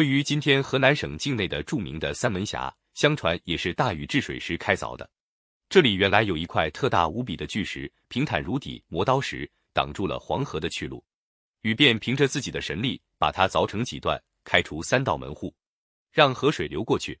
[0.00, 5.06] 位于今天河南省境内的著名的三门峡，相传也是大禹治水时开凿的。
[5.68, 11.04] 这里原来有一块特大无比的巨石，平坦如底，磨刀石，挡住了黄河的去路。
[11.60, 15.54] 禹便凭着自己的神力，把它凿成几段，开出三道门户，
[16.10, 17.20] 让河水流过去。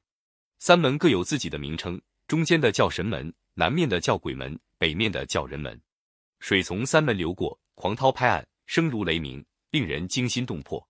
[0.58, 5.78] 三门各有自己的名称，中间的叫神门，南面的叫鬼门，北面的叫人门。
[6.38, 10.88] 水从三门流过，狂涛拍岸，声如雷鸣，令人惊心动魄。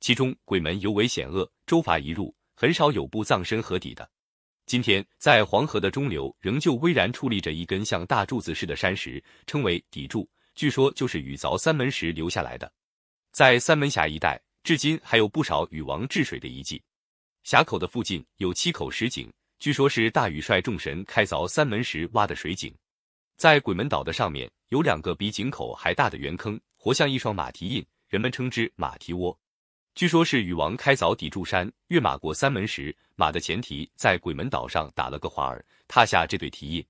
[0.00, 4.08] 其中鬼门尤为险恶，舟筏一入，很少有不葬身河底的。
[4.66, 10.28] 今天，在黄河的中流，仍旧巍然矗立着一根像大柱子似的山石，称为砥柱。
[10.54, 12.70] 据说就是禹凿三门时留下来的。
[13.30, 16.82] 在三门峡一带，至今还有不少禹王治水的遗迹。
[17.44, 22.74] 峡口的附近有七口石井，据说是大禹率众神开凿三门时挖的水井。
[23.36, 29.38] 在鬼门岛的上面，有两个比井口还大的圆坑，活像一双马蹄印，人们称之马蹄窝。
[29.98, 36.86] 据说是禹王开凿砥柱山，跃马过三门时，马的前蹄在鬼门岛上打了个滑儿，踏下这对蹄印。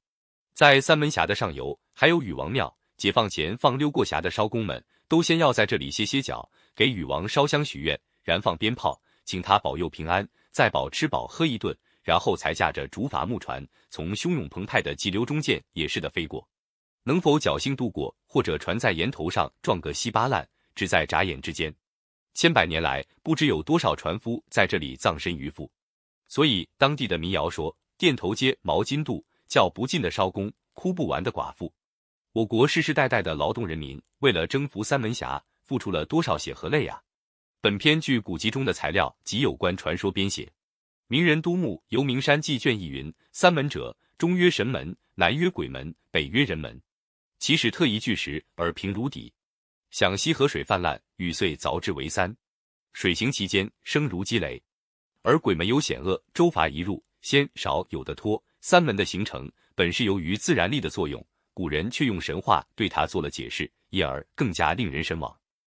[0.52, 16.46] 在三门峡的上游还有禹王庙，解放前放溜过峡的艄公们都先要在这里歇歇脚，给禹王烧香许愿，燃放鞭炮，请他保佑平安，再饱吃饱喝一顿，然后才驾着竹筏木船从汹涌澎湃的急流中间也似的飞过。
[17.04, 21.74] 能否侥幸渡过，或者船在岩头上撞个稀巴烂，只在眨眼之间。
[22.38, 25.68] 千百年来，不知有多少船夫在这里葬身鱼腹，
[26.28, 31.74] 所以当地的民谣说：“店头街毛巾渡，叫不尽的艄公，哭不完的寡妇。”
[32.30, 37.02] 我国世世代代的劳动人民，为了征服三门峡，付出了多少血和泪呀！
[37.60, 40.48] 本篇据古籍中的材料及有关传说编写。
[41.08, 46.80] 名人都牧游名山记卷一云：“三门者，中曰神门，南曰鬼门，北曰人门。
[47.40, 49.32] 其始特一巨石而平如底。”
[49.90, 52.36] 想西河水泛滥，禹遂凿之为三。
[52.92, 54.62] 水行其间，声如击雷。
[55.22, 58.42] 而鬼门有险恶，舟伐一入，先少有的脱。
[58.60, 65.37] 三门的形成本是由于自然力的作用，古人却用神话对它做了解释，因而更加令人神往。